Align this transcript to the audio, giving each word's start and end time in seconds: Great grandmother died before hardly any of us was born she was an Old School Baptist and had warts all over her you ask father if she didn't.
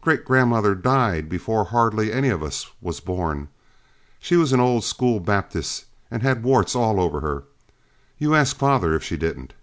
Great 0.00 0.24
grandmother 0.24 0.74
died 0.74 1.28
before 1.28 1.62
hardly 1.66 2.12
any 2.12 2.28
of 2.28 2.42
us 2.42 2.68
was 2.80 2.98
born 2.98 3.46
she 4.18 4.34
was 4.34 4.52
an 4.52 4.58
Old 4.58 4.82
School 4.82 5.20
Baptist 5.20 5.84
and 6.10 6.24
had 6.24 6.42
warts 6.42 6.74
all 6.74 7.00
over 7.00 7.20
her 7.20 7.44
you 8.18 8.34
ask 8.34 8.56
father 8.56 8.96
if 8.96 9.04
she 9.04 9.16
didn't. 9.16 9.54